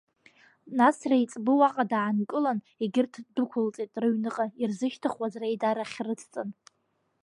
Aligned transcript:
Нас 0.79 0.97
реиҵбы 1.09 1.51
уаҟа 1.59 1.83
даанкылан, 1.91 2.59
егьырҭ 2.83 3.13
дәықәылҵеит 3.35 3.93
рыҩныҟа, 4.01 4.45
ирзышьҭыхуаз 4.61 5.33
реидара 5.41 5.83
ахьы 5.85 6.03
рыцҵаны. 6.07 6.53